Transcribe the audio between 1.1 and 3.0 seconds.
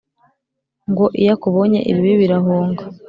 iyo akubonye ibibi birahunga